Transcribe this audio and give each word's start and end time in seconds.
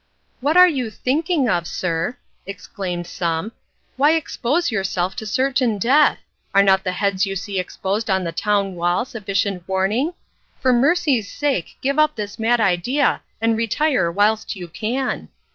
"What 0.39 0.57
are 0.57 0.67
you 0.67 0.89
thinking 0.89 1.47
of, 1.47 1.67
sir," 1.67 2.17
exclaimed 2.47 3.05
some; 3.05 3.51
"why 3.97 4.13
expose 4.13 4.71
yourself 4.71 5.15
to 5.17 5.27
certain 5.27 5.77
death? 5.77 6.17
Are 6.55 6.63
not 6.63 6.83
the 6.83 6.91
heads 6.93 7.27
you 7.27 7.35
see 7.35 7.59
exposed 7.59 8.09
on 8.09 8.23
the 8.23 8.31
town 8.31 8.73
wall 8.73 9.05
sufficient 9.05 9.67
warning? 9.67 10.15
For 10.59 10.73
mercy's 10.73 11.31
sake 11.31 11.77
give 11.83 11.99
up 11.99 12.15
this 12.15 12.39
mad 12.39 12.59
idea 12.59 13.21
and 13.39 13.55
retire 13.55 14.11
whilst 14.11 14.55
you 14.55 14.67
can." 14.67 15.29